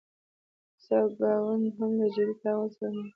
[0.83, 3.03] کوڅه او ګاونډ هم له جدي تاوان سره مخ کوي.